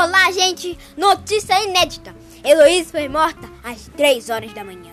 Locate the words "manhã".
4.62-4.92